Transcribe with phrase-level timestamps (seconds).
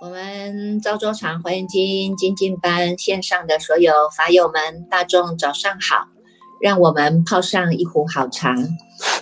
[0.00, 6.06] 我们赵州禅华严经精进班线上的所有法友们，大众早上好！
[6.60, 8.54] 让我们泡上一壶好茶，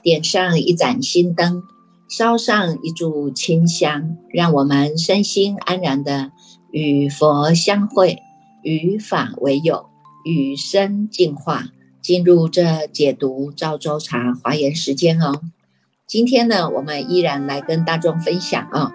[0.03, 1.63] 点上一盏心灯，
[2.09, 6.31] 烧上一炷清香，让我们身心安然的
[6.77, 8.19] 与佛相会，
[8.63, 9.87] 与法为友，
[10.27, 11.69] 与生进化，
[12.03, 15.41] 进入这解读赵州茶华严时间哦。
[16.07, 18.93] 今天呢，我们依然来跟大众分享啊。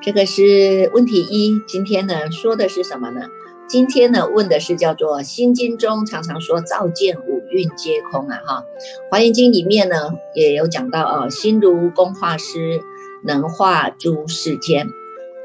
[0.00, 3.22] 这个是问题一，今天呢说的是什么呢？
[3.68, 8.64] 今天呢问的是叫做《心经》中常常说“照见五蕴皆空”啊，哈，
[9.10, 9.96] 《华严经》里面呢
[10.36, 12.80] 也有讲到哦，“心如工画师，
[13.24, 14.88] 能画诸世间，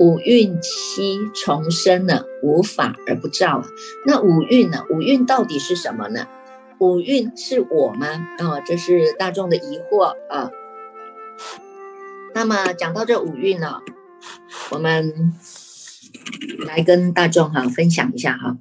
[0.02, 3.68] 五蕴七重生呢，无法而不照啊。”
[4.08, 4.84] 那五蕴呢？
[4.90, 6.28] 五蕴到底是什么呢？
[6.80, 8.08] 五蕴是我吗？
[8.40, 10.50] 啊，这是大众的疑惑啊。
[12.34, 13.82] 那么讲到这五蕴呢？
[14.72, 15.34] 我们
[16.66, 18.58] 来跟大众哈分享一下哈，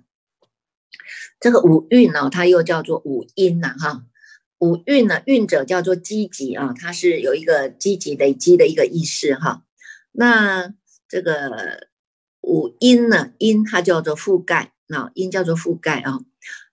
[1.40, 4.02] 这个五蕴呢，它又叫做五阴呐哈。
[4.58, 9.62] 五蕴呢，蕴者叫做积极啊，它是有一个积极累积的一个意识哈。
[10.12, 10.74] 那
[11.10, 11.88] 这个
[12.40, 16.20] 五阴呢，阴它叫做覆盖，那阴叫做覆盖啊。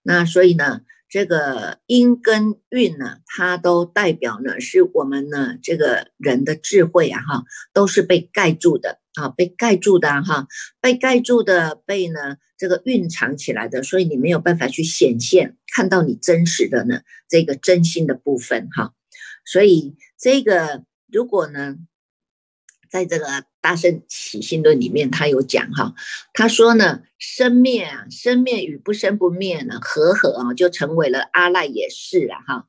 [0.04, 0.84] 那所以呢。
[1.10, 10.48] 这个阴跟运呢，它都代表呢，是我们呢这个人的智慧啊，哈，都是被盖住的啊，被盖住的哈，
[10.82, 17.00] 被盖住的，被呢这个蕴藏起来的，所以你没有办法去显现，看到你真实的呢
[17.30, 18.94] 这个真心的部分哈，
[19.46, 21.78] 所以这个如果呢。
[22.98, 25.94] 在这个大圣起心论里面，他有讲哈，
[26.34, 32.66] 他说呢，生灭啊，生灭与不生不灭呢，合合啊，就成为了阿赖耶识了哈。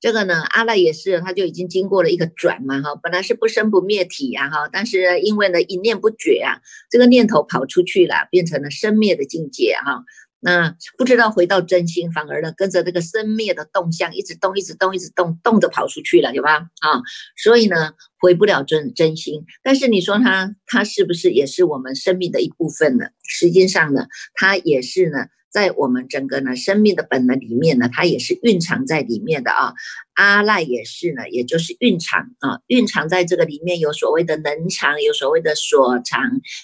[0.00, 6.60] 这个呢，阿赖耶识它就已经经过了一个转嘛哈，本来是不生不灭体呀哈，但是因为呢一念不绝啊，
[6.90, 10.04] 这个念头跑出去了，变成了生灭的境界哈。
[10.40, 16.58] 那不知道回到真心，反而呢跟着这个生灭的动向一直动，一直动，一直动，动着跑出去了，有吧？
[16.80, 17.02] 啊，
[17.36, 19.44] 所以呢回不了真真心。
[19.62, 23.06] 但是你说它，它是不是也是我们生命的一部分呢？
[23.22, 25.18] 实际上呢，它也是呢。
[25.50, 29.74] 在我们整个呢生命的本能里面呢，它也是蕴藏在里面的啊。
[30.14, 36.20] 阿赖也是呢，也就是蕴藏啊，蕴藏在这个里面有所谓的能藏，有所谓的所藏，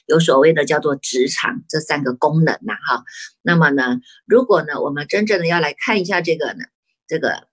[0.06, 3.04] 有所谓的叫做直藏这三个功能呐哈。
[3.42, 6.64] 那么呢，如果呢我们真正的要来看一下这个呢，
[7.06, 7.48] 这个。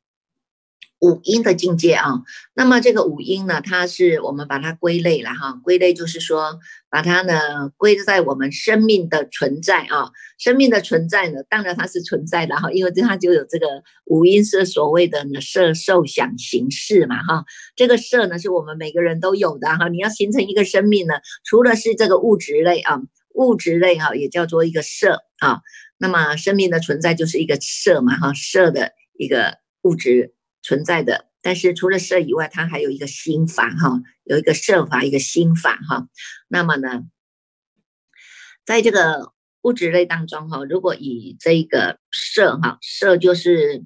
[1.01, 2.21] 五音的境界啊，
[2.53, 6.59] 那么这个五音呢，它是我们把它归类了哈，归类就是说
[6.91, 13.65] 把它呢归在我们生命的存在啊，生命的存在呢，当然它是存在的哈，因为这它就有这个
[14.05, 17.45] 五音是所谓的呢色受想行识嘛哈，
[17.75, 23.01] 这个色呢是我们每个人都有的哈，你要形成一个生命呢，除了是这个物质类啊，
[23.33, 25.61] 物质类哈也叫做一个色啊，
[25.97, 30.35] 那么生命的存在就是一个色嘛哈，色的一个物质。
[30.63, 36.07] 存在的，但是除了色以外，它还有一个心法哈，有一个色法，一个心法哈。
[36.47, 37.05] 那么呢，
[38.63, 39.33] 在这个
[39.63, 43.85] 物质类当中哈，如果以这个色哈，色就是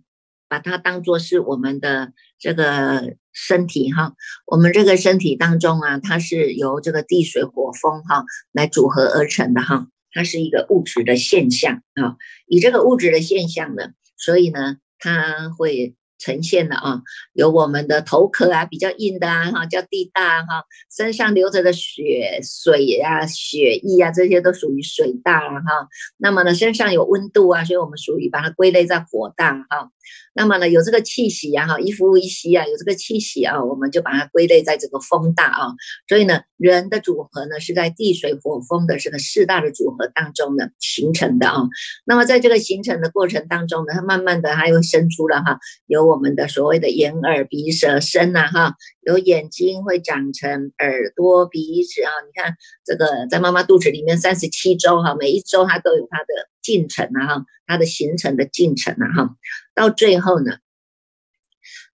[0.49, 4.13] 把它当做是我们的这个身体哈，
[4.45, 12.17] 我们这个身体当中啊，它是由这个地水火风哈来组合而成的哈，它是一个物质的现象啊。
[12.47, 15.95] 以这个物质的现象呢，所以呢，它会。
[16.17, 17.01] 呈现的啊，
[17.33, 20.63] 有我们的头壳啊，比较硬的啊，哈，叫地大哈，
[20.95, 25.87] 身上流着的血水呀、血液啊，这些都属于水大了哈。
[26.17, 29.91] 那么呢，身上有温度啊，所以我们属于把它归类在火大哈。
[30.33, 35.67] 那么呢，有这个气息呀，哈，一呼一吸啊，有这个气息啊，我们就把它归类在这个风大啊。
[36.09, 41.63] 所以呢，人的组合呢是在地水火风的这个四大的组合当中呢形成的啊。
[42.05, 45.57] 那么在这个形成的过程当中呢，它慢慢的它又生出了哈，
[45.87, 48.73] 有我们的所谓的眼耳鼻舌身呐哈，
[49.05, 52.11] 有眼睛会长成耳朵鼻子啊。
[52.25, 52.55] 你看
[52.85, 59.35] 这个在妈妈肚子里面三十七周哈，每一周它都有它的进程啊哈，它的形成的进程啊哈。
[59.75, 60.57] 到最后呢，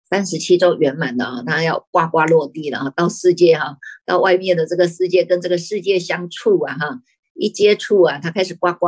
[0.09, 7.01] 三十七周圆满的啊，他要呱呱落地了啊，到世界哈，到外面的这个世界跟这个世界相处啊哈，
[7.35, 8.87] 一接触啊，他开始呱呱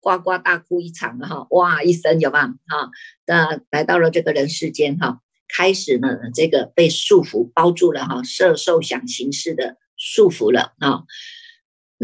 [0.00, 2.90] 呱呱大哭一场哈，哇一声有吧哈，
[3.26, 11.04] 那来到了这个人世间哈，开始呢这个被束缚包住了哈，色受想行识的束缚了啊。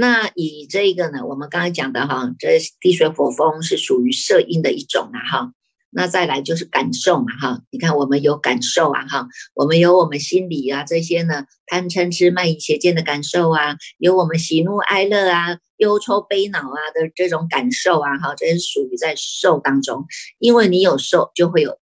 [0.00, 5.52] 那以这个呢，我们刚才讲的哈，这地水火风是属于色阴的一种啊哈。
[5.90, 20.06] 那再来就是感受嘛哈，你看我们有感受啊哈，我们有我们心里啊这些呢贪嗔痴慢疑邪见的感受啊，有我们喜怒哀乐啊、忧愁悲恼啊的这种感受啊哈，这是属于在受当中，
[20.38, 21.76] 因为你有受就会有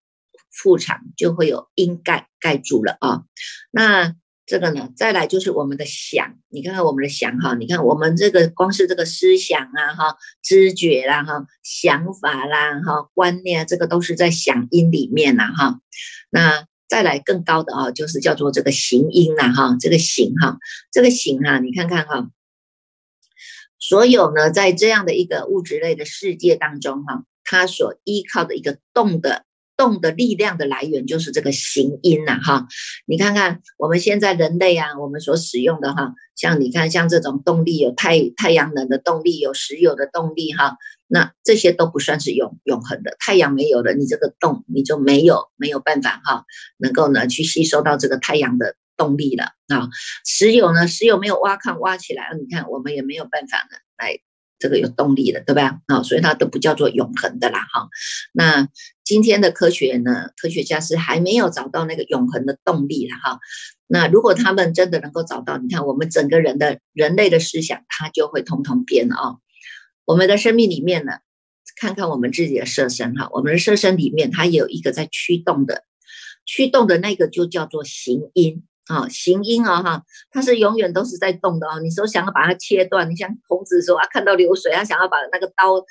[0.54, 3.24] 副场，就会有阴盖盖住了啊，
[3.72, 4.16] 那。
[4.46, 15.80] 这个呢，再来就是我们的想，你看看我们的想哈，你看我们这个光是这个思想啊哈，知觉啦哈，想法啦哈，观念啊，这个都是在想音里面呐哈。
[16.30, 20.60] 那再来更高的啊，就是叫做这个行音呐哈，这个行哈，
[20.92, 22.30] 这个行哈，你看看哈，
[23.80, 29.44] 所有呢，在这样的一个物质类的世界当中哈，它所依靠的一个动的。
[29.78, 32.68] 动的力量的来源就是这个行音呐，哈，
[33.06, 40.78] 你看看我们现在人类啊，我们所使用的哈，像你看像这种动力有太太阳能的动力，有石油的动力哈，
[41.08, 43.16] 那这些都不算是永永恒的。
[43.20, 46.46] 太阳没有了，你这个动你就没有没有办法哈，
[46.78, 49.90] 能够呢去吸收到这个太阳的动力了啊。
[50.26, 54.20] 石油呢，石油没有挖矿挖起来，你看我们也没有办法呢来。
[54.66, 55.80] 这个有动力的，对吧？
[55.86, 57.88] 啊，所以它都不叫做永恒的啦，哈。
[58.34, 58.68] 那
[59.04, 60.32] 今天的科学呢？
[60.42, 63.40] 科学家是还没有找到那个永恒的动力了，哈。
[63.86, 69.36] 那如果他们真的能够找到，你看我们整个人的人类的思想，它就会通通变了啊。
[70.06, 71.20] 我们的生命里面呢，
[71.80, 75.84] 看看我们自己的色身，哈，我们的色身里面它有一个在驱动的，
[76.44, 78.64] 驱动的那个就叫做行因。
[78.88, 81.80] 啊，行音啊，哈，它是永远都是在动的哦。
[81.80, 85.84] 你说想要把它切断，你像孔子说啊，看到流水，他想要把那个刀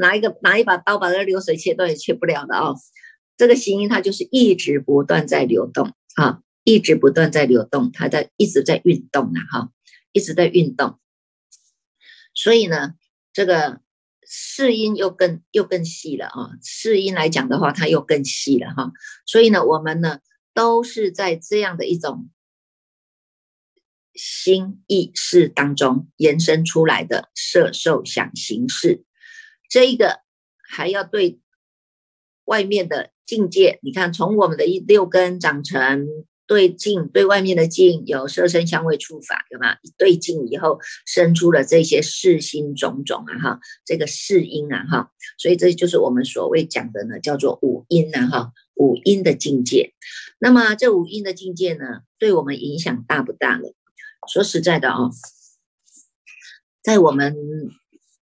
[0.00, 2.76] 拿一个拿一把刀把那个流水切断也切不了的哦。
[3.36, 9.70] 这个行音它就是一直不断在流动啊，一直不断在流动，它在一直在运动呢，哈，
[10.12, 11.00] 一直在运动。
[12.32, 12.92] 所以呢，
[13.32, 13.80] 这个
[14.24, 18.92] 四音又更又更细了啊，四音来讲的话，它又更细了哈。
[19.26, 20.20] 所以呢，我们呢
[20.54, 22.30] 都是在这样的一种。
[24.16, 29.04] 心意识当中延伸出来的色受想行识，
[29.68, 30.20] 这一个
[30.68, 31.38] 还要对
[32.44, 36.06] 外面的境界，你看从我们的一六根长成
[36.46, 39.76] 对境，对外面的境有色身香味触法，对吗？
[39.98, 49.92] 对境以后生出了这些事心种种啊，哈，这个事因啊，哈，所以这就是我们所谓讲的呢，叫做五因呐，哈，五因的境界。
[50.38, 53.64] 那么这五因的境界呢，对我们影响大不大呢？
[54.28, 55.10] 说实在的啊，
[56.82, 57.36] 在我们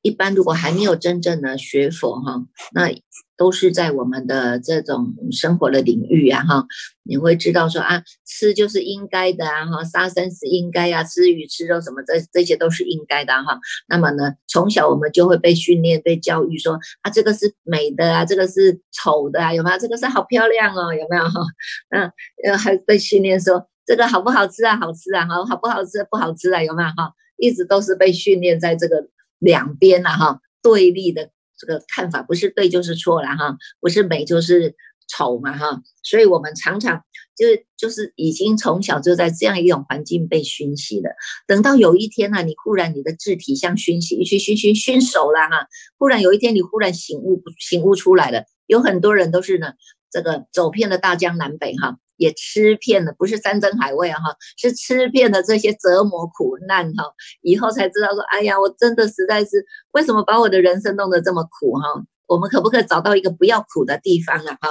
[0.02, 2.90] 一般如果还没有真正的学佛哈，那
[3.36, 6.66] 都是在我们的这种生活的领域啊哈，
[7.04, 13.58] 你会知道说啊，吃就是应该的啊哈，杀生是应该呀，吃鱼吃肉什么这这些都是应该的哈。
[13.88, 19.78] 那么呢，从小我们就会被训练、被教育说啊，这个是美的啊，这个是丑的啊，有没有？
[19.78, 21.42] 这个是好漂亮哦，有没有哈？
[21.96, 22.12] 嗯，
[22.46, 23.68] 呃，还被训练说。
[23.86, 24.78] 这个好不好吃啊？
[24.78, 25.28] 好吃啊！
[25.28, 26.06] 好好不好吃？
[26.10, 26.64] 不好吃啊！
[26.64, 27.14] 有没有哈？
[27.38, 29.10] 一直都是被训练在这个
[29.40, 34.76] 两边呐哈，对立的这个看法，不是对就是错了哈，不是美就是
[35.10, 35.82] 丑嘛哈。
[36.04, 37.04] 所以我们常常
[37.36, 41.10] 就就是已经从小就在这样一种环境被熏习了。
[41.48, 48.46] 等到有一天呢，你忽然你的肢体像熏习熏熏熏熏熟了哈，忽然有一天你忽然醒悟醒悟出来了。
[48.68, 49.74] 有很多人都是呢，
[50.10, 51.98] 这个走遍了大江南北哈。
[52.18, 57.04] 也吃遍了，不是山珍海味啊哈，是吃遍了这些折磨苦难哈，
[57.42, 62.04] 以后才知道说，哎呀，我真的实在是为什么把我的人生弄得这么苦哈？
[62.26, 64.70] 我们可不可以找到一个不要苦的地方啊哈？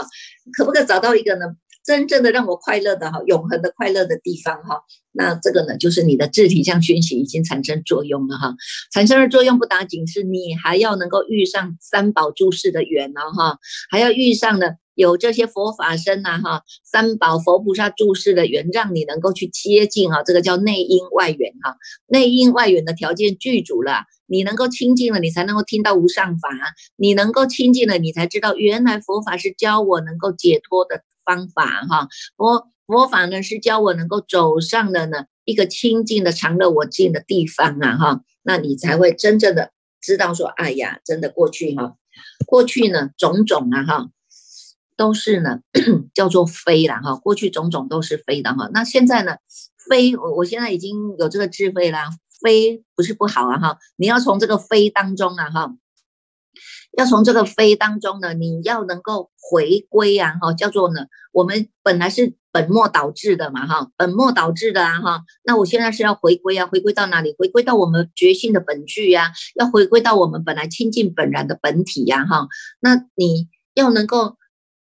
[0.57, 1.47] 可不可以找到一个呢，
[1.85, 4.83] 真正的让我快乐的哈，永恒的快乐的地方哈？
[5.13, 8.55] 那这个呢，就是你的自体相熏习已经产生作用了哈，
[8.93, 13.59] 产生的作用不打紧，是你还要能够遇上三宝注释的缘哦哈，
[13.91, 14.67] 还要遇上呢。
[14.95, 26.51] 有这些佛法身呐，哈，三宝佛菩萨注释的缘，让你能够去接近哈，这个叫内因外缘哈，内因外缘的条件具足了，你能够亲近了，你才能够听到无上法，
[26.97, 41.97] 你能够亲近了，你才知道原来佛法是教我能够解脱的方法哈，佛佛法呢是教我能够走上了呢一个清净的常乐我净的地方啊哈，那你才会真正的知道说，哎呀，真的过去哈，
[42.47, 44.11] 过去呢种种啊哈。
[44.95, 45.61] 都是呢，
[46.15, 47.17] 叫做非了哈。
[47.17, 48.69] 过去种种都是非的哈。
[48.73, 49.37] 那现在呢，
[49.89, 52.11] 非我我现在已经有这个智慧啦。
[52.43, 53.79] 非不是不好啊哈。
[53.97, 55.75] 你要从这个非当中啊哈，
[56.97, 60.53] 要从这个非当中呢，你要能够回归啊哈。
[60.53, 65.23] 叫做呢，我们本来是本末倒置的嘛哈，本末倒置的啊哈。
[65.45, 67.35] 那我现在是要回归啊，回归到哪里？
[67.39, 72.47] 回归到我们觉性的本具呀，要回归到我们本来清净本然的本体呀哈。
[72.81, 74.37] 那你要能够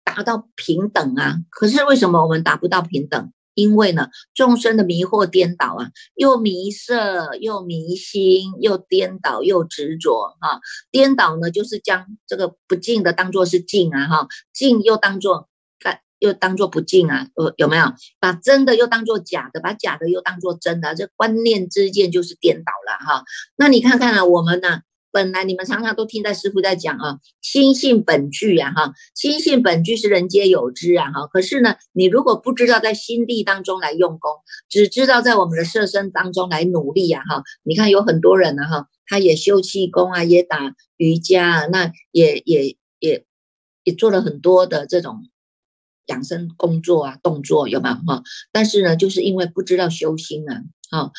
[0.05, 3.33] 达到平等啊，可是为什么我们达不到平等？
[3.57, 10.61] 因为呢，众生的迷惑颠倒啊，又迷色，又迷心，又颠倒，又执着啊。
[10.91, 15.49] 颠倒呢，就是将这个不净的当做是净啊，哈，净又当做
[15.81, 17.87] 干，又当做不净啊，有有没有？
[18.21, 23.25] 把真的又当做假的，把假的又当做真的，这观念之间就是颠倒了哈。
[23.57, 24.83] 那你看看啊，我们呢？
[25.17, 31.27] 本来你们常常都听在师傅在讲啊，心性本具呀，哈，心性本具是人皆有之啊，哈。
[31.29, 34.31] 可是呢，你如果不知道在心地当中来用功，
[34.69, 37.43] 只知道在我们的色身当中来努力呀，哈。
[37.63, 43.25] 你看有很多人呢，哈，他也修气功啊，也打瑜伽啊，那也也也
[43.85, 45.31] 也做了很多的这种
[46.09, 48.23] 养生工作啊，动作有没有哈？
[48.53, 51.11] 但是呢，就是因为不知道修心啊，哈，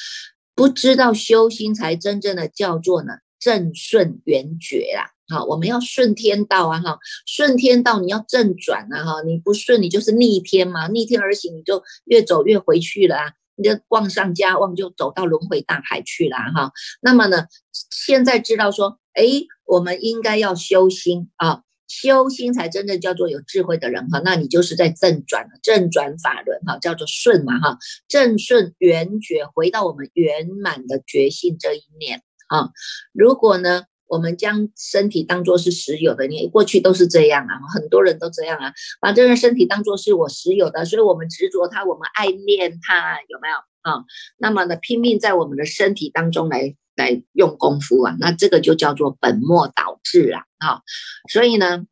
[0.53, 3.13] 不知道修心才真正的叫做呢。
[3.39, 16.71] 正顺圆觉啦，好，我们要顺天道啊，哈，顺天道你要正转啊，哈，你不顺你就是逆天嘛，逆天而行你就越走越回去了啊，你就望上加望就走到轮回大海去了哈。
[17.01, 17.45] 那么呢，
[17.91, 19.23] 现在知道说，哎，
[19.65, 27.77] 我们应该要修心啊，修心才真正叫做有智慧的人哈，那你就是在正转了正转法轮哈，叫做顺嘛哈，
[28.07, 32.23] 正顺圆觉回到我们圆满的觉性这一念。
[32.47, 32.69] 啊，
[33.13, 44.03] 如果呢，我们将身体当做是实有的，你过去都是这样啊，很多人都这样啊，把这个身体当做是我实有的，所以我们执着它，我们爱念它，有没有啊？
[44.37, 50.81] 那么呢，拼命在我们的身体当中来来用功夫啊，那这个就叫做本末倒置啊，啊，
[51.29, 51.83] 所以呢，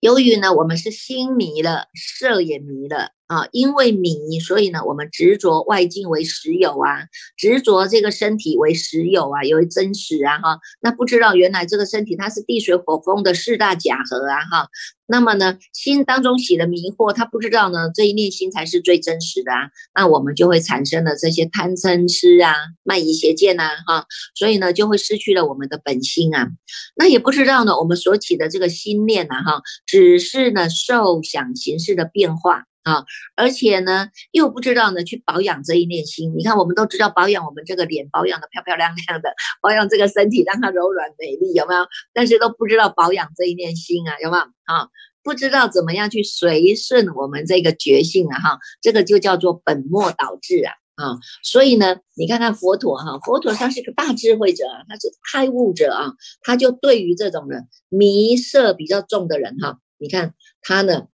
[0.00, 3.12] 由于呢，我们是心迷了，色也迷了。
[3.26, 14.68] 啊，因为迷，所以呢，我们执着外境为实有啊，执着这个身体为实有啊，为真实啊，哈，那不知道原来这个身体它是地水火风的四大假合啊，哈，
[15.06, 24.04] 那么呢，心当中起了迷惑，他不知道呢，这一念心才是最真实的啊，那我们就会产生了这些贪嗔痴啊、慢疑邪见呐，哈，
[24.34, 26.48] 所以呢，就会失去了我们的本心啊，
[26.94, 32.66] 那也不知道呢，我们所起的这个心念呐，哈，只是呢受想行识的变化。
[32.84, 33.02] 啊，
[33.34, 36.34] 而且呢，又不知道呢去保养这一念心。
[36.36, 41.86] 你看，我们都知道保养我们这个脸，保养的漂漂亮亮的，保养这个身体，让它柔软美丽，有没有？
[42.12, 44.42] 但是都不知道保养这一念心啊，有没有？
[44.64, 44.88] 啊，
[45.22, 56.12] 不知道怎么样去随顺我们这个觉性啊，哈，这个就叫做本末倒置啊，啊，所以呢，你看看佛陀哈，佛陀他是个大智慧者，他是开悟者啊，
[56.42, 61.06] 他就对于这种人迷色比较重的人哈，你看他呢。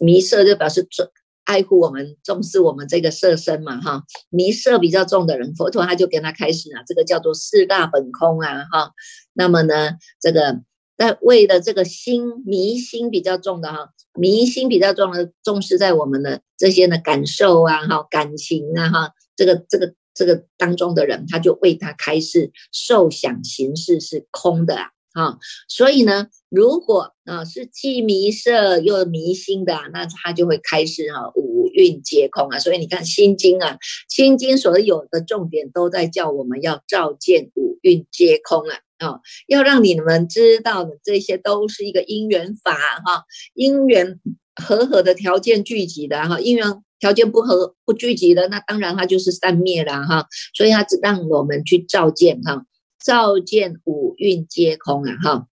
[0.00, 1.06] 迷色就表示重
[1.44, 4.02] 爱护我们，重视我们这个色身嘛，哈。
[4.30, 8.90] 迷色比较重的人，佛陀他就跟他开始啊，这个叫做四大本空啊，哈。
[9.32, 10.60] 那么呢，这个
[10.96, 24.90] 在为了这个心迷心比较重的哈，迷心比较重的重视在我们的这些呢感受啊，哈，感情啊，哈，这个这个这个当中的人，他就为他开示受想行识是空的啊。
[25.16, 32.58] 啊，所以呢，如果啊是既迷色又迷心的，那他就会开始哈五蕴皆空啊。
[32.58, 33.72] 所以你看《心经》啊，
[34.14, 44.20] 《心经》所有的重点都在叫我们要照见五蕴皆空啊，啊，要让你们知道的这些都是一个因缘法哈，因缘
[44.62, 50.26] 和合的条件聚集的哈，因缘条件不合不聚集的，那当然它就是散灭了哈。
[50.54, 52.66] 所以它只让我们去照见哈。
[53.06, 55.46] 照见五蕴皆空啊，哈，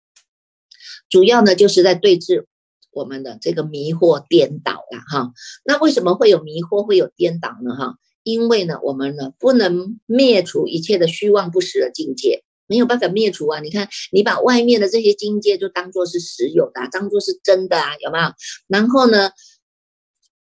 [1.11, 2.47] 主要呢就是在对峙
[2.93, 5.35] 我们的这个迷惑颠倒了哈。
[5.63, 7.77] 那为什么会有迷惑，会有颠倒呢？
[7.77, 13.61] 哈，因为呢，我们呢不能灭除一切的虚妄不实的境界，没有办法灭除啊。
[13.61, 18.33] 你看，你把外面的这些境界就当做是实有的，当做是真的啊，有没有？
[18.67, 19.31] 然后呢，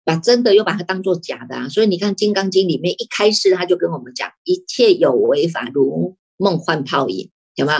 [0.03, 1.69] 把真的又把它当做假的啊。
[1.69, 6.17] 所以你看《金刚经》里面一开始他就跟我们讲，一切有为法如。
[6.37, 7.79] 梦幻泡影有没有？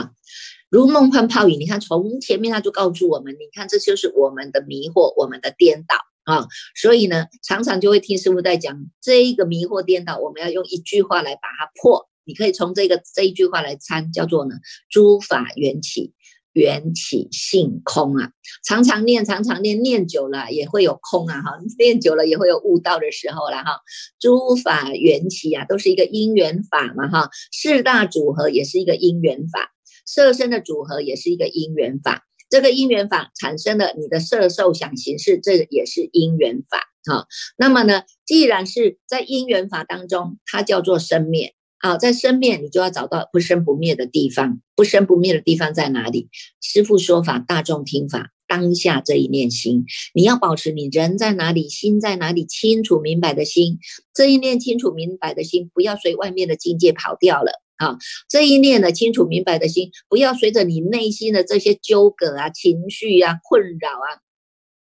[0.68, 6.48] 如梦幻泡影，你看从前面他就告诉我们，你看这就是我们的迷惑，我们的颠倒啊。
[6.74, 12.08] 所以呢，常常就会听师傅在讲这一个迷惑颠倒，我们要用一句话来把它破。
[12.24, 14.56] 你可以从这个这一句话来参，叫做呢
[14.90, 16.12] 诸法缘起。
[16.56, 18.30] 缘起性空啊，
[18.64, 23.78] 常常念，常常念，念久了也会有空啊，哈， 念久了也会有悟道的时候了，哈。
[24.18, 27.28] 诸法缘起啊，都是一个因缘法嘛，哈。
[27.52, 29.70] 四大组合也是一个因缘法，
[30.06, 36.78] 色身的组合也是一个因缘法，这个因缘法产生了你的色受想行识，这个也是因缘法
[37.12, 37.26] 啊。
[37.58, 46.28] 那么呢，既然是在因缘法当中，它叫做生灭啊，在生灭你就要找到不生不灭的地方，不生不灭的地方在哪里？
[46.60, 48.32] 师父说法，大众听法。
[48.48, 53.80] 当下这一念心，你要保持你人在哪里，心在哪里，清楚明白的心，
[54.14, 57.98] 这一念清楚明白的心，不要随外面的境界跑掉了啊！
[58.28, 64.22] 这一念的清楚明白的心，不要随着你内心的这些纠葛啊、情绪啊、困扰啊，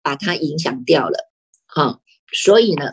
[0.04, 1.18] 把它影响掉了
[1.68, 2.00] 啊！
[2.34, 2.92] 所以呢。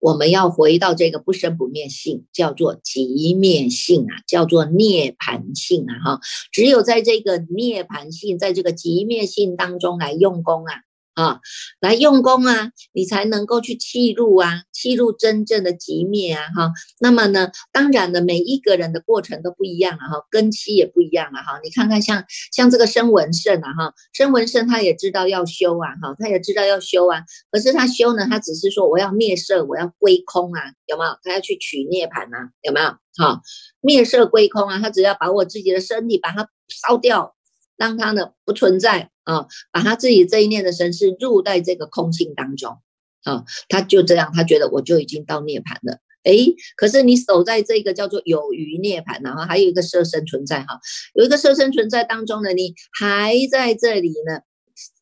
[0.00, 6.20] 我们要回到这个不生不灭性，叫做极灭性啊，叫做涅盘性啊，哈，
[6.52, 10.87] 只有在这个涅盘性，在这个极灭性当中来用功啊。
[11.18, 11.40] 啊，
[11.80, 16.72] 来用功啊，你才能够去契入啊，契入真正的极灭啊，哈。
[17.00, 21.58] 那么呢，当然呢，每一个人的过程都不一样了哈，根期也不一样了哈。
[21.64, 27.24] 你看看像像这个申文胜啊，哈，申文胜他也知道要修啊，哈，他也知道要修啊。
[27.50, 31.18] 可是他修呢，他只是说我要灭色，我要归空啊，有没有？
[31.24, 32.94] 他要去取涅盘啊，有没有？
[33.16, 33.42] 哈，
[33.80, 37.34] 灭色归空啊，他只要把我自己的身体把它烧掉。
[37.78, 42.76] 让他呢不存在啊，把他自己这一念的神识入在这个空性当中
[43.22, 46.00] 啊，他就这样，他觉得我就已经到涅盘了。
[46.24, 46.36] 哎，
[46.76, 50.78] 可是你守在这个叫做有余涅盘，然后还有一个色身存在哈，
[51.14, 54.40] 有一个色身存在当中呢，你还在这里呢。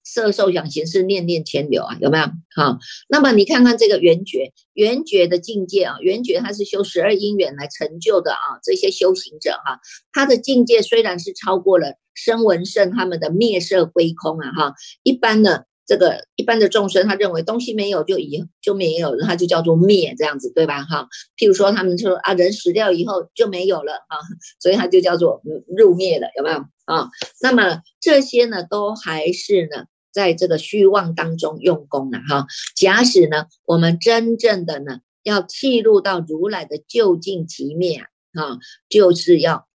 [0.08, 2.24] 色受想行识念念牵流啊，有没有？
[2.54, 2.78] 好，
[3.08, 9.80] 那么你看看这个圆觉，圆觉的境界啊，圆觉它是修十二因缘来成就的啊，这些修行者哈，
[10.12, 20.82] 他的境界虽然是超过了声闻圣他们的灭色归空啊哈，一般的这个一般的众生，他认为东西没有就以就没有了，他就叫做灭这样子，对吧？
[20.82, 21.06] 哈，
[21.38, 24.18] 譬如说他们说啊，人死掉以后就没有了啊，
[24.58, 25.40] 所以他就叫做
[25.76, 26.56] 入灭了，有没有
[26.86, 27.08] 啊？
[27.40, 29.84] 那么这些呢，都还是呢。
[30.12, 32.46] 在这个虚妄当中用功了哈。
[32.74, 37.98] 假使呢，我们真正的呢，要契入到如来的究竟极灭
[38.32, 38.56] 啊，
[38.88, 39.65] 就是要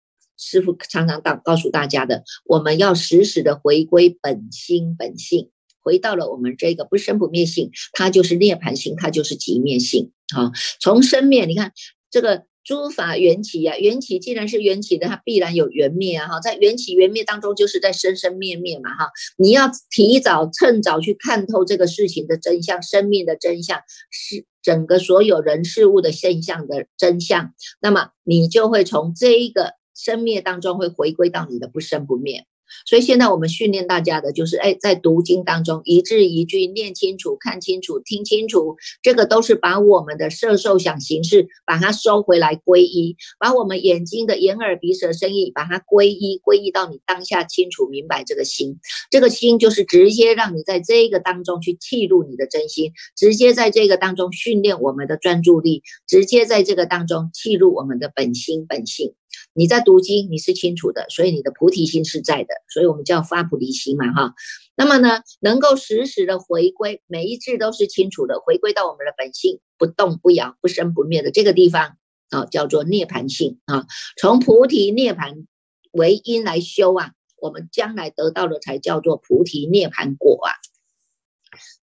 [0.41, 5.51] 师傅常常告告诉大家的，我们要时时的回归本心本性，
[5.81, 10.51] 回到了我们这个不生不灭性，它就是涅盘性，它就是极灭性啊。
[10.81, 11.71] 从生灭，你看
[12.09, 12.43] 这个。
[12.63, 16.27] 诸法缘起呀，缘起既然是缘起的，它必然有缘灭啊！
[16.27, 18.93] 哈，在缘起缘灭当中，就是在生生灭灭嘛！
[18.93, 27.51] 哈，你要提早趁早去看透这个事情的真相，生命的真相是整个所有人事物的现象的真相，
[27.81, 32.45] 那么你就会从这一个生灭当中会回归到你的不生不灭。
[32.85, 59.13] 所以现在我们训练大家的就是，哎，在读经当中一字一句念清楚、看清楚、听清楚，这个都是把我们的色受想行识把它收回来归一，把我们眼睛的眼耳鼻舌身意把它归一，归一到你当下清楚明白这个心，这个心就是直接让你在这个当中去记录你的真心，直接在这个当中训练我们的专注力，直接在这个当中记录我们的本心本性。
[59.53, 64.33] 你在读经，你是清楚的，所以你的菩提心是在的，所以我们叫发菩提心嘛，哈。
[64.75, 71.97] 那么呢，能够时时的回归，每一字都是清楚的，回归到我们的本性，不动不摇，不生不灭的这个地方
[72.29, 73.85] 啊，叫做涅盘性啊。
[74.17, 75.45] 从菩提涅盘
[75.91, 80.55] 为因来修啊，我们将来得到的才叫做菩提涅盘果啊。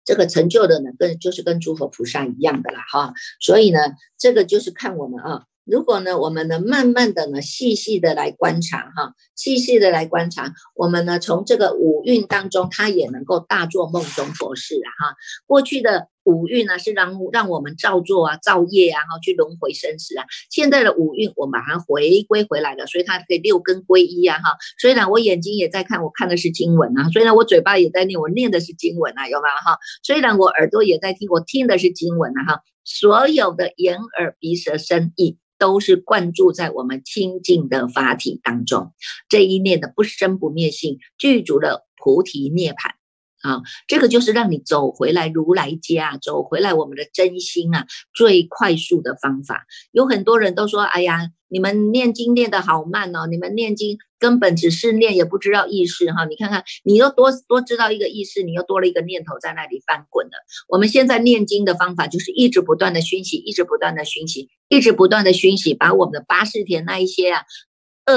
[0.05, 3.13] 这个成就的呢，跟就是跟诸佛菩萨一样的啦，哈。
[3.39, 3.79] 所以呢，
[4.19, 5.45] 这个就是看我们啊。
[5.71, 15.17] 如果呢，我们能，慢慢的呢，细细的来观察哈，细细的来观察，我们呢，从这个五蕴当中，它也能够大做梦中佛事啊哈。
[15.47, 20.25] 过去的五蕴呢，是让让我们造作啊、造业啊，哈，去轮回生死啊。
[20.49, 24.57] 现在的五蕴，我把它回归回来了，所以它可以六根归一啊哈。
[24.79, 29.79] 虽然我眼睛也在看，我看的是经文啊；虽然我嘴巴也在念，我念的是经文啊，有没有哈？
[30.03, 32.63] 虽然我耳朵也在听，我听的是经文啊哈。
[32.85, 35.37] 所有的眼耳鼻舌身意。
[35.61, 38.95] 都是灌注在我们清净的法体当中，
[39.29, 42.93] 这一念的不生不灭性具足了菩提涅槃
[43.43, 49.67] 啊，这个就是让你走回来如来家，走回来我们的真心啊，最快速的方法。
[49.93, 51.31] 有很多人都说，哎呀。
[51.53, 53.27] 你们念经念得好慢哦！
[53.27, 56.25] 你们念经根本只是念，也不知道意思哈。
[56.27, 60.33] 你看看，你又多多知道一个意思，你又多了一个念头在那里翻滚了。
[60.69, 67.43] 我们现在念经的方法就是一直不断的熏习，一直不断的熏习，一直不断的熏习，把我们的八世田那一些啊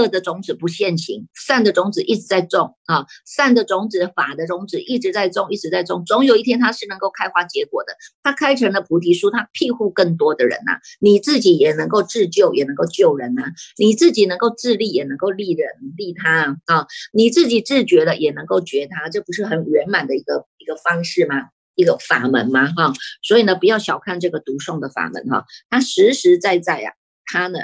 [0.01, 7.93] 恶的种子不现行，善的种子一直在种啊，善的种子、法的种子一直在种，一直在种，总有一天它是能够开花结果的。
[8.21, 13.43] 它开成了菩提树，它庇护更多的人呐，你自己也能够自救，也能够救人呐，
[13.77, 21.49] 你自己能够自利，也能够利人利他啊，你自己自觉了，也能够觉他，这不是很圆满的一个一个方式吗？
[21.75, 22.67] 一个法门吗？
[22.75, 26.93] 哈，所以呢，不要小看这个读诵的法门哈，它实实在在呀，
[27.25, 27.60] 它呢。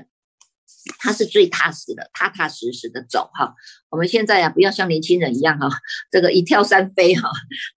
[1.00, 3.54] 他是最踏实的，踏踏实实的走哈。
[3.90, 5.70] 我们现在呀，不要像年轻人一样哈，
[6.12, 7.30] 这个一跳三飞哈，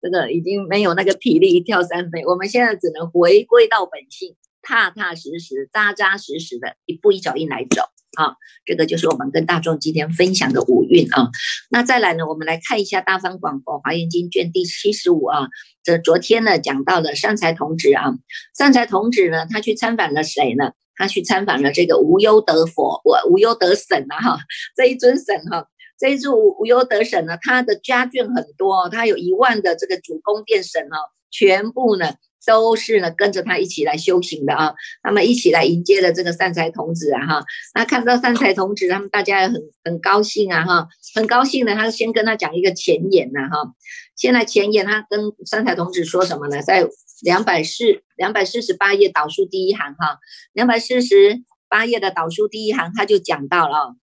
[0.02, 2.26] 这个已经没有那个体力一跳三飞。
[2.26, 7.84] 我们现在只能回归到本性，踏踏实实、扎扎实实的一步一脚印来走
[8.18, 8.36] 啊。
[8.66, 11.30] 这个就是我们跟大众今天分享的五蕴啊。
[11.70, 15.48] 那再来呢，我们来看一下《大方广佛华严经》卷第七十五啊。
[15.84, 18.14] 这昨天呢讲到了善财童子啊，
[18.58, 20.74] 善财童子呢，他去参访了谁呢？
[21.00, 24.40] 他去参访了这个无忧德佛，我无忧德神啊，哈，
[24.76, 25.66] 这一尊神哈，
[25.98, 30.98] 这一尊无无忧德神呢，他的家眷很多，他有一万的这个主宫殿神啊，
[31.32, 32.14] 全部呢
[32.46, 43.74] 都是呢跟着他一起来修行的啊，他们一起来迎接了这个善财童子啊，哈，那看到善财童子，他们大家也很很高兴啊，哈，很高兴的，他先跟他讲一个前言呐，哈，
[44.16, 46.88] 现在前言他跟善财童子说什么呢，在。
[47.22, 50.20] 两百四两百四十八页导数第一行哈，
[50.54, 53.98] 两百四十八页的导数第一行，他就讲到了，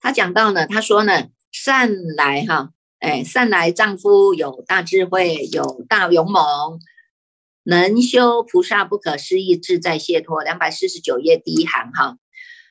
[0.00, 6.80] 他讲到呢，他说呢，善来哈，哎，善来丈夫有大智慧，有大勇猛，
[7.62, 10.42] 能修菩萨不可思议自在解脱。
[10.42, 12.16] 两百四十九页第一行哈，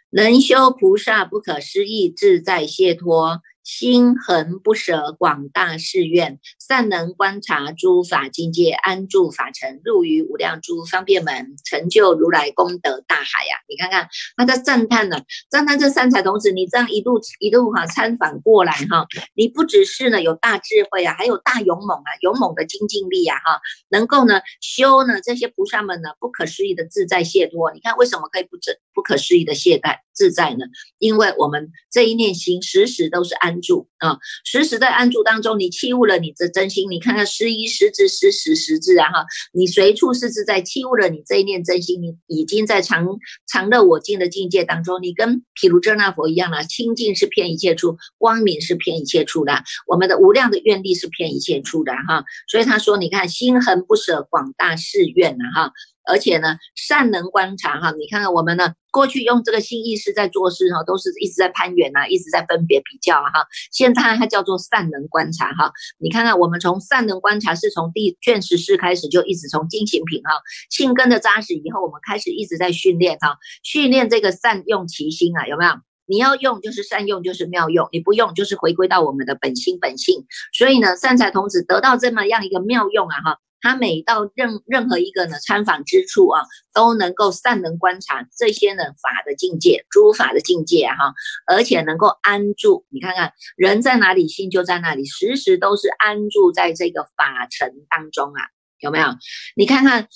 [0.09, 3.41] 能修菩萨不可思议自在解脱。
[3.65, 13.57] 心恒不舍广大誓愿，善能观察诸法境界，安住法尘，入于无量诸方便门，成就如来功德大海呀！
[13.67, 15.17] 你看看他在赞叹呢，
[15.49, 27.73] 赞叹这三才童子，你这样一路一路哈参访过来哈，你不只是呢有大智慧啊，还有大勇猛啊，勇猛的精进力啊哈，能够呢修呢这些菩萨们呢不可思议的自在解脱。
[27.73, 30.65] 你看为什么可以不自不可思议的懈怠自在呢？
[30.97, 33.59] 因为我们这一念心时时都是安。
[33.65, 36.91] 住啊，时时在安住当中，你弃悟了你的真心。
[36.91, 43.07] 你看看十一十字十十十字啊哈，你随处是自在，弃悟了你这一念真心，你已经在常
[43.47, 45.01] 常乐我净的境界当中。
[45.01, 49.63] 你跟毗卢遮那佛一样了，清净是偏一切处，光明是偏一切处的。
[49.87, 52.23] 我们的无量的愿力是偏一切处的哈。
[52.47, 55.71] 所以他说，你看心恒不舍广大誓愿呐哈。
[56.05, 63.45] 而且呢，善能观察哈，你看看我们呢，过去用这个心意识在做事哈，都是一直在攀缘呐，一直在分别比较哈。
[63.71, 70.31] 现在它叫做善能观察哈，你看看我们从善能观察是从第卷十四开始就一直从精行品哈，
[70.69, 75.71] 性根的扎实以后，我们开始一直在训练哈，训练这个善用其心啊，有没有？
[76.07, 80.23] 你要用就是善用，就是妙用；你不用就是回归到我们的本心本性。
[80.53, 83.39] 所以呢，善财童子得到这么样一个妙用啊哈。
[83.61, 91.13] 他每到任任何一个呢参访之处啊，都能够善能观察这些呢法的境界，诸法的境界哈，
[91.47, 92.85] 而且能够安住。
[92.89, 98.41] 你看看人在哪里，心就在那里，时时都是安住在这个法尘当中啊，
[98.79, 99.07] 有没有？
[99.55, 100.07] 你看看，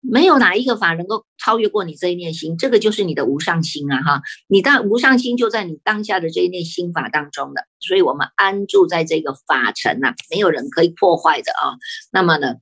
[0.00, 4.22] 没有哪一个法能够超越过你这一念心，这个就是你的无上心啊哈。
[4.48, 11.78] 你当无上心就在你当下的这一念心法当中的，所以我们安住在这个法尘呐，没有人可以破坏的啊。
[12.12, 12.56] 那么呢？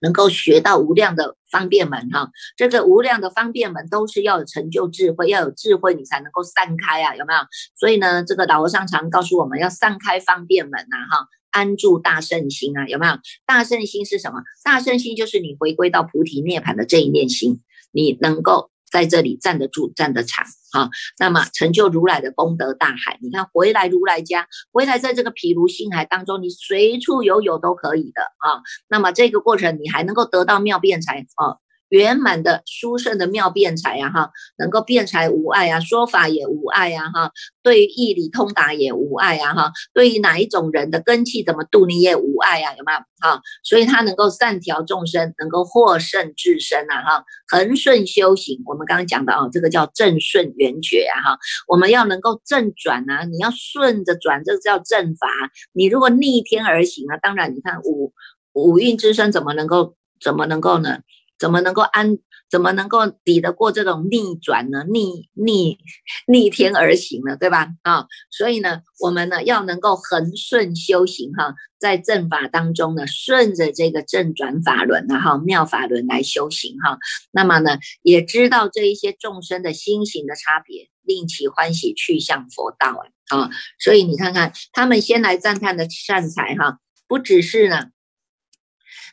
[0.00, 7.40] 能够学到无量的方便门哈，这个无量的方便门都是要有成就智慧，要有智慧你才能够散开啊，有没有？
[7.74, 13.14] 所以呢，这个老和尚常告诉我们要散开方便门呐哈，安住大圣心啊，有没有？
[13.46, 14.42] 大圣心是什么？
[14.64, 17.60] 大圣心就是你回归到菩提涅槃的这一念心，
[17.92, 18.70] 你能够。
[18.90, 23.18] 在这里站得住，站得长，啊，那么成就如来的功德大海。
[23.20, 28.62] 你看，回来如来家，回来在这个毗卢星海当中，你随处游泳都可以的啊。
[28.88, 31.58] 那么这个过程，你还能够得到妙辩才啊。
[31.88, 37.30] 圆满的殊胜的妙辩才呀哈，能够辩才无碍啊，说法也无碍呀哈，
[37.62, 43.40] 对于义理通达也无碍呀哈，对于哪一种人的根气怎么度你也无碍呀，有没有哈？
[43.62, 48.60] 所以他能够善调众生，能够获胜自身呐哈，恒顺修行。
[48.66, 55.28] 我们刚刚讲的啊，这个叫正顺圆觉啊哈，我们要能够正转啊，你要顺着转，这个叫正法。
[55.72, 58.12] 你如果逆天而行啊，当然你看五
[58.52, 60.98] 五蕴之身怎么能够怎么能够呢？
[61.38, 62.16] 怎么能够安
[62.48, 64.84] 怎么能够抵得过这种逆转呢？
[64.88, 65.78] 逆逆
[66.26, 67.36] 逆天而行呢？
[67.36, 67.68] 对吧？
[67.82, 76.98] 啊，所以呢，我们呢要能够恒顺修行哈，在正法当中呢，顺着这个正转法轮啊哈，妙法轮来修行哈。
[77.32, 83.50] 那么呢，也知道这一些众生的心行的差别，令其欢喜去向佛道啊啊。
[83.78, 87.88] 所以你看看，他们先来赞叹的善财哈，不只是呢。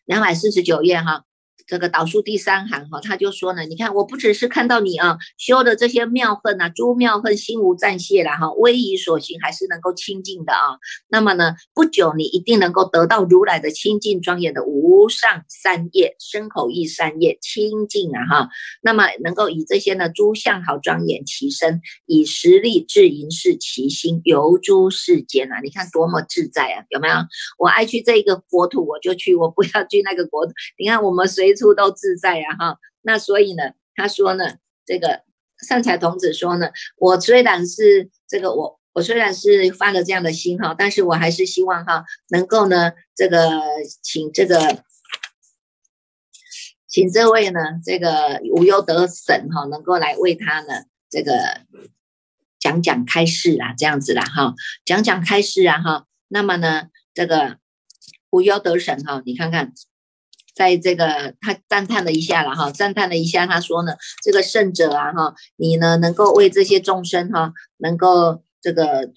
[0.06, 1.24] 两百四十九页哈。
[1.66, 10.78] 这个导数第三行哈，他就说呢，你看我不只是看到你啊修的这些妙恨啊，诸妙恨心无暂泄了哈，威仪所行还是能够清净的啊。
[11.08, 18.50] 那么呢，不久你一定能够得到如来的清净庄严的无上三业，身口意三业清净啊哈。
[18.82, 27.16] 那么能够以这些呢诸相好庄严其身，以实力智盈是其心，游诸世间啊，你看多么自在啊，有没有？
[27.58, 30.52] 我爱去这个国土我就去，我不要去那个国土。
[30.78, 31.53] 你看我们随。
[31.56, 35.24] 处都自在呀，哈，那所以呢，他说呢，这个
[35.68, 43.62] 善财童子说呢，我虽然是这个我我虽然是发了这样的心哈，但是我还是希望哈，能够呢，这个
[44.02, 44.84] 请这个
[46.88, 51.62] 请这位呢，这个无忧得神哈，能够来为他呢，这个
[52.60, 54.54] 讲讲开示啊，这样子啦哈，
[54.86, 57.58] 讲讲开示啊哈，那么呢，这个
[58.30, 59.74] 无忧得神哈，你看看。
[60.54, 69.12] 在这个他赞叹了一下了哈，赞叹了一下，他说呢，这个圣者啊哈，你呢能够为这些众生哈，能够这个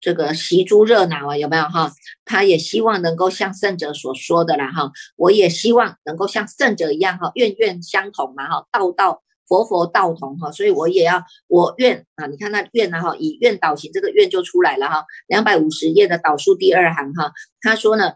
[0.00, 1.92] 这个习诸热闹啊，有没有哈？
[2.24, 18.14] 他也希望能够像圣者所说的啦哈，我也希望能够像圣者一样哈，愿愿相同嘛哈，道道佛佛道同哈，所以我也要我愿啊，你看那愿呢哈，以愿导行，这个愿就出来了哈，两百五十页的导数第二行哈，他说呢。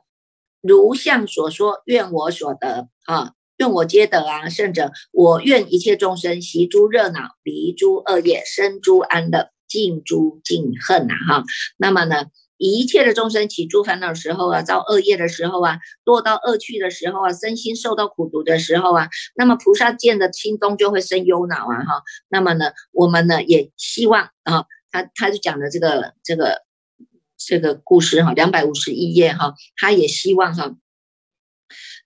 [0.67, 11.45] 如像所说，愿我所得啊，愿我皆得啊，甚者我愿一切众生习诸热闹，离诸恶业，生诸安乐，尽诸尽恨呐哈。
[11.77, 12.25] 那么呢，
[12.57, 22.03] 一切的众生起诸烦恼的时候啊，造恶业的时候啊，堕到恶趣的时候啊，身心受到苦毒的时候啊，那么菩萨见的心中就会生忧恼啊哈。
[22.31, 26.63] 那么呢，我们呢也希望啊，他他就讲的这个这个。
[27.47, 30.77] 这个故事哈，两百五十一页哈，他也希望哈，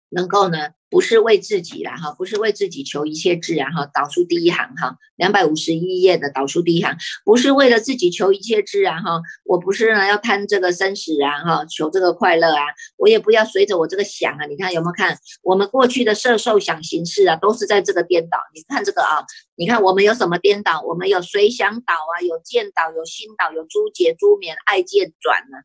[0.08, 0.77] 能够呢。
[0.90, 12.62] 不是为自己啦哈，不是为自己求一切智然哈，导出第一行哈，两百五十一页的导出第一行，不是为了自己求一切智然哈，我不是呢要贪这个生死啊哈，求这个快乐啊，
[12.96, 19.24] 我也不要随着我这个想啊，你看有没有看我们过去的色受想行识啊，都是在这个颠倒，你看这个啊，
[19.56, 20.80] 你看我们有什么颠倒？
[20.82, 25.58] 我们有随想倒啊，有见倒，有心倒，有诸结诸眠爱见转呢。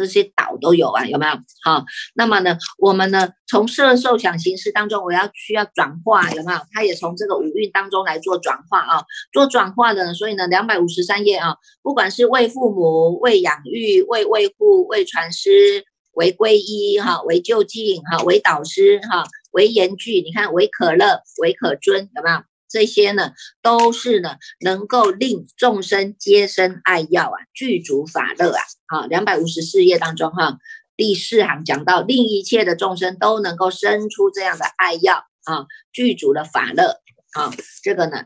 [0.00, 1.32] 这些岛都有啊，有没有？
[1.62, 1.84] 好，
[2.14, 6.58] 那么呢，我们呢，从色受想行识当中，我要需要转化，有没有？
[6.72, 10.14] 它也从这个五蕴当中来做转化啊，做转化的。
[10.14, 15.84] 所以呢，两百五十三页啊，不管是为父母、为养育、为维护、为传师、
[16.14, 22.38] 为皈依哈、为就近哈、为导师哈、为严具，你看为可乐、为可尊，有没有？
[22.70, 28.62] 这些呢，都是呢，能够令众生皆生爱药啊，具足法乐啊。
[28.86, 30.58] 好，两百五十四页当中哈，
[30.96, 37.00] 第四行讲到，令一切的众生都能够生出这样的爱药啊，具足的法乐
[37.32, 37.52] 啊。
[37.82, 38.24] 这个呢，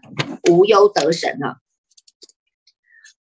[0.50, 1.56] 无忧得神啊，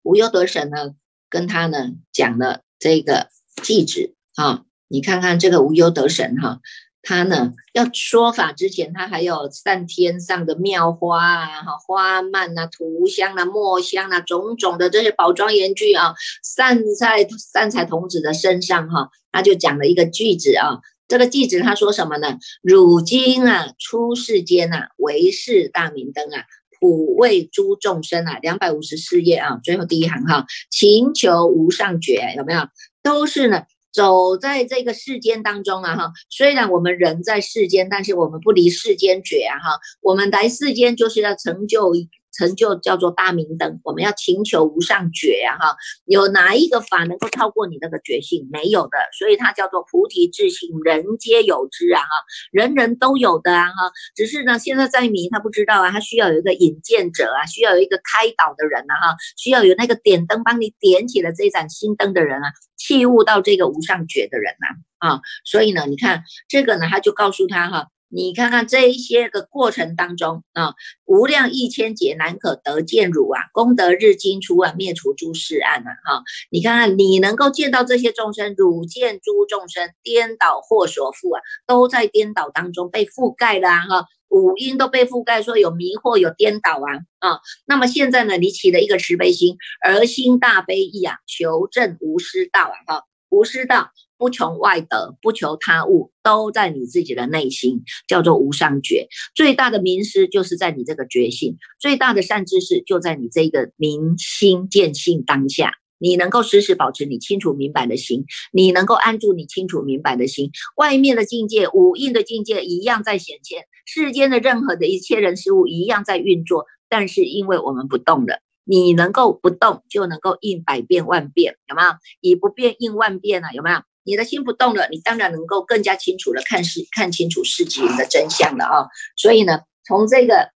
[0.01, 0.95] 无忧得神呢，
[1.29, 3.29] 跟他呢讲了这个
[3.63, 6.59] 句子啊，你看看这个无忧得神哈。
[7.05, 19.09] 他呢，要说法之前，他还有散天上的妙花啊，哈，花蔓啊，涂香啊，墨香啊，种种的这些宝庄严具啊，散在散财童子的身上哈。
[19.33, 22.37] 他就讲了一个句子啊，这个句子他说什么呢？
[22.61, 26.45] 汝今啊，出世间啊，为是大明灯啊，
[26.79, 32.61] 普为诸众生啊，两百五十四页啊，最后第一行哈，勤求无上觉，有没有？
[33.03, 33.63] 都是呢。
[33.93, 41.93] 走在这个世间当中啊，哈，虽然我们人在世间，但是我们不离世间觉啊，哈，我们来世间就是要成就。
[42.33, 48.49] 成就叫做大明灯，我们要请求无上觉呀，哈，有哪一个法能够超过你那个觉性？
[48.51, 52.07] 没有的，所以它叫做菩提智性，人皆有之啊，哈，
[52.51, 67.87] 人人都有的啊，哈，只是呢，现在在迷，他不知道啊，他需要有一个引荐者啊，需要有一个开导的人啊，哈，需要有那个点灯帮你点起了这盏心灯的人啊，器悟到这个无上觉的人呐，啊，所以呢，你看这个呢，他就告诉他哈。
[68.15, 76.23] 你看看这一些个过程当中啊，无量亿千劫难可得见汝啊，功德日精出啊，灭除诸世案啊，哈！
[76.51, 84.05] 你看看你能够见到这些众生，汝见诸众生颠倒或所覆啊，都在颠倒当中被覆盖了啊，哈！
[84.29, 87.39] 五阴都被覆盖，说有迷惑，有颠倒啊啊。
[87.65, 93.89] 那么现在呢，你起了一个慈悲心，而心大悲意啊，求证无师道啊，哈，无师道
[94.23, 99.09] 不求外得，不求他物，都在你自己的内心，叫做无上觉。
[99.35, 105.73] 最大的名师就是在你这个觉性，最大的善知识就在你这个明心见性当下。
[105.97, 121.89] 你能够时时保持你清楚明白的心，你能够安住你清楚明白的心，外面的境界、五印的境界一样在显现，世间的任何的一切人事物一样在运作，但是因为我们不动了，你能够不动，就能够应百变万变，有没有？
[122.21, 123.81] 以不变应万变啊，有没有？
[124.03, 128.87] 你的心不动了，你当然能够更加清楚的看事，看清楚事情的真相了啊！
[129.15, 130.51] 所以呢，从这个。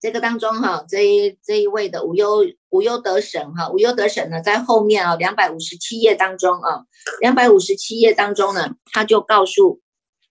[0.00, 6.84] 这个当中哈，这一这一位的无忧无忧得神哈，无忧得神呢，在后面啊两百五十七页当中啊，
[7.20, 9.80] 两百五十七页当中呢，他就告诉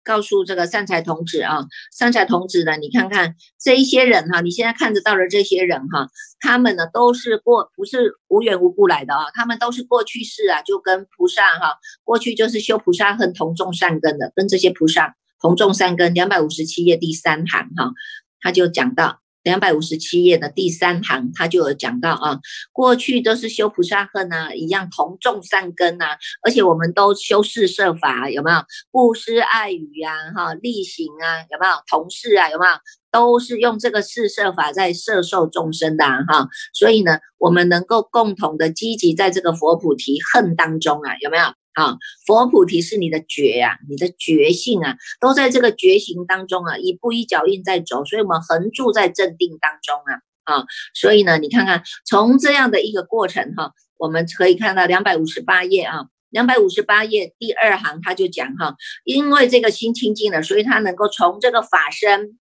[0.07, 6.07] 告诉这个善财童子啊，善财童子呢，你看看这一些人哈，你现在看得到的这些人哈，
[6.39, 11.73] 他们呢都是过不是无缘无故来的啊，他们都是过去式啊，就跟菩萨哈，
[12.05, 16.13] 过去就是修菩萨很同种善根的，跟这些菩萨同种善根。
[16.13, 17.91] 两百五十七页第三行哈，
[18.39, 19.19] 他就讲到。
[19.47, 22.37] 两百五十七页的第三行，他就有讲到啊，
[22.73, 28.57] 过去都是修菩萨恨啊，一样同种善根啊，而且我们都修四摄法，有没有？
[28.91, 31.73] 布施、爱语啊，哈，力行啊，有没有？
[31.87, 32.71] 同事啊，有没有？
[33.09, 41.45] 都是用这个四摄法在摄受众生的哈，所以呢，我们能够共同的积极在这个佛菩提恨当中啊，有没有？
[41.77, 62.39] 啊，佛菩提是你的觉呀，你的觉性啊，都在这个觉行当中啊，一步一脚印在走，所以我们横住在镇定当中啊，啊，所以呢，你看看从这样的一个过程哈，我们可以看到两百五十八页啊，两百五十八页第二行他就讲哈，因为这个心清净了，所以他能够从这个法身，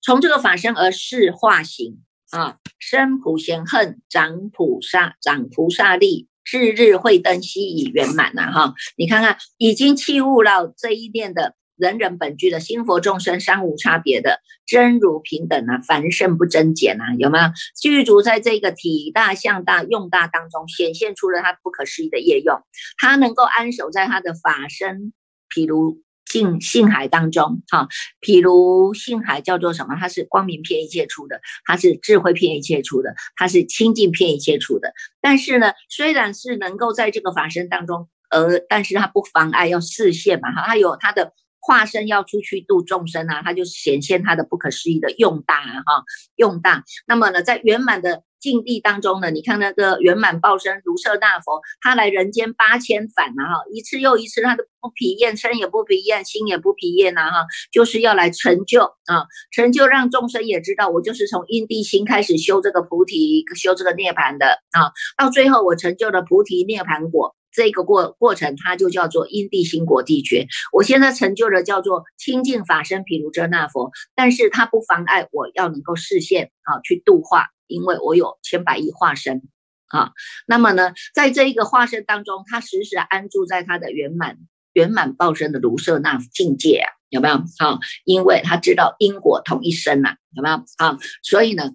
[0.00, 6.28] 从这个法身而示化形啊，生普贤恨，长菩萨，长菩萨力。
[6.52, 8.74] 日日慧灯悉已圆满呐，哈！
[8.96, 17.44] 你看看，已经弃悟到这一念的人人本具的心佛众生三无差别的真如平等啊，凡圣不增减啊，有没有？
[17.80, 22.60] 具足在这个体大、相大、用大当中，显现出了他不可思议的业用，
[22.98, 25.12] 他能够安守在他的法身，
[25.54, 26.02] 譬如。
[26.26, 27.88] 性性海当中，哈，
[28.20, 29.96] 譬如性海叫做什么？
[29.98, 34.92] 它是光明偏一切出的，它是智慧偏一切出的，它是清净偏一切出的。
[35.20, 41.32] 但是呢，虽然是能够在这个法身当中，而但是它不妨碍要视线嘛，哈，它有它的
[41.66, 46.04] 化身要出去度众生啊，他就显现他的不可思议的用大啊，哈，
[46.36, 46.84] 用大。
[47.08, 48.22] 那么呢，在圆满的。
[48.38, 70.46] 境地当中呢，你看那个圆满报身如舍大佛，他来人间八千返啊，哈，一次又一次，他都不疲厌，身也不疲厌，心也不疲厌呐，哈，就是要来成就啊，成就让众生也知道，我就是从因地心开始修这个菩提，修这个涅槃的啊，到最后我成就了菩提涅槃果，这个过过程，它就叫做因地心果地觉。
[70.72, 77.46] 我现在成就的叫做清净法身毗卢遮那佛，但是它不妨碍我要能够视现啊，去度化。
[77.68, 79.42] 因为我有千百亿化身
[79.88, 80.12] 啊，
[80.46, 84.38] 那么呢，在这一个化身当中，他时时安住在他的圆满
[84.72, 87.34] 圆满报身的卢舍那境界啊，有没有？
[87.34, 90.62] 啊，因为他知道因果同一生呐，有没有？
[90.76, 91.72] 啊，所以呢，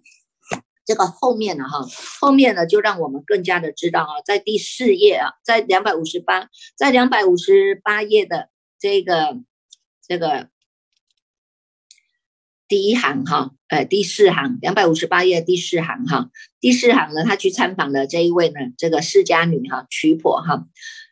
[0.86, 1.86] 这个后面呢，哈，
[2.20, 9.39] 后面呢，就让我们更加的知道啊，在第四页啊，在两百五十八，在两百五十八页的这个
[10.08, 10.50] 这个。
[12.67, 16.30] 第一行哈，呃，第四行两百五十八页第四行哈，
[16.62, 20.67] 第四行呢，他去参访的这一位呢，这个释迦女哈，曲婆哈。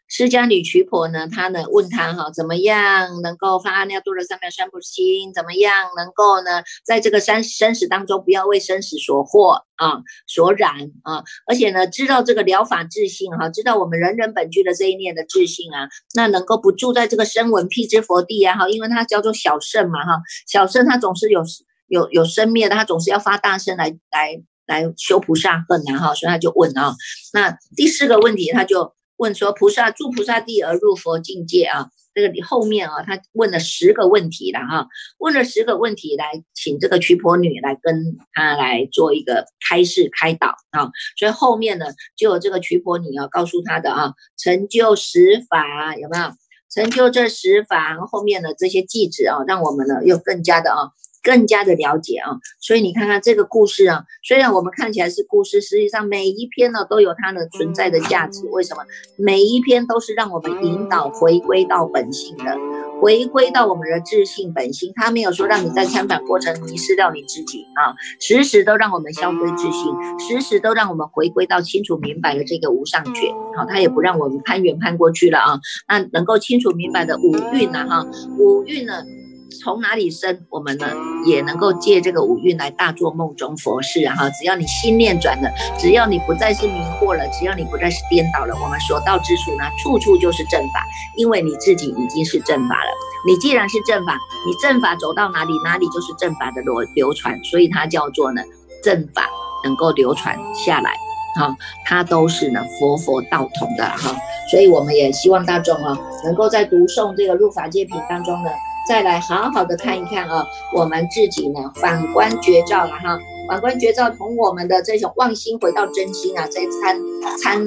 [0.09, 5.33] 释迦女曲婆呢，她呢问他哈，怎么样能够发阿耨多罗三藐三菩提心？
[5.33, 11.23] 怎么样能够呢，在这个生生死当中，不要为生死所惑啊，所染啊？
[11.45, 21.43] 而且呢，知道这个疗法自信哈，知道我们人人本具的这一念的自信啊，那能够不住在这个声闻辟支佛地啊哈，因为它叫做小圣嘛哈，小圣它总是有
[21.87, 26.95] 有有生灭的，它总是要发大声来来来修菩萨恨啊哈，所以他就问啊，
[27.33, 28.91] 那第四个问题他就。
[29.19, 46.31] 问说菩萨住菩萨地而入佛境界啊，这个后面啊，他问了十个问题了哈，问了十个问题来请这个瞿婆女来跟他来做一个开示开导啊，所以后面呢就有这个瞿婆女啊告诉他的啊，成就十法有没有？
[46.71, 50.93] 成就这十法后面的这些记子啊，让我们呢又更加的啊。
[51.29, 58.43] 更加的了解啊，所以你看看这个故事啊，虽然我们看起来是故事，实际上每一篇呢都有它的存在的价值。
[58.47, 58.81] 为什么？
[59.15, 62.57] 每一篇都是让我们引导回归到本性的，
[62.99, 64.91] 回归到我们的自信本心。
[64.95, 73.31] 它没有说让你在参访过程迷失掉你自己啊，时时都让我们消归自信，时时都让我们回归到清楚明白的这个无上觉。
[73.55, 75.59] 好，它也不让我们攀缘攀过去了啊。
[75.87, 77.85] 那能够清楚明白的五蕴呢？
[77.87, 78.03] 哈，
[78.39, 79.03] 五蕴呢？
[79.49, 80.87] 从哪里生，我们呢
[81.25, 84.15] 也能够借这个五蕴来大做梦中佛事啊！
[84.15, 90.83] 哈，只要你心念转了，只要你不再是迷惑了，只要你不再是颠倒了，我们所到之处呢，处处就是正法，
[91.17, 92.91] 因为你自己已经是正法了。
[93.27, 98.41] 你既然是正法，你正法走到哪里，哪里就是正法的流流传，所以它叫做呢
[98.83, 99.27] 正法
[99.63, 100.93] 能够流传下来，
[101.35, 104.15] 哈，它都是呢佛佛道同的哈。
[104.49, 108.49] 所以我们也希望大众啊，能够在读诵这个入法界品当中呢。
[108.89, 116.99] 再来好好的看一看啊，我们自己呢反观绝照了哈，反观绝照从我们的这种忘心回到真心啊，在参
[117.37, 117.63] 参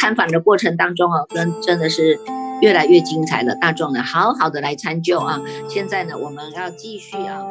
[0.00, 2.20] 参访的过程当中啊，真真的是
[2.60, 3.56] 越来越精彩了。
[3.56, 7.42] 大众呢好好的来参就啊，现在呢我们要继续啊。